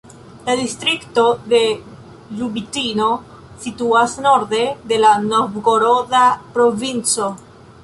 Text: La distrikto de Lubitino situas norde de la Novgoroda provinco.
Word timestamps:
La 0.45 0.53
distrikto 0.59 1.25
de 1.51 1.59
Lubitino 2.39 3.11
situas 3.67 4.17
norde 4.29 4.65
de 4.93 5.01
la 5.05 5.13
Novgoroda 5.29 6.25
provinco. 6.59 7.33